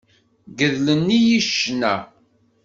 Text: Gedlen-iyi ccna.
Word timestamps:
Gedlen-iyi 0.57 1.39
ccna. 1.45 1.95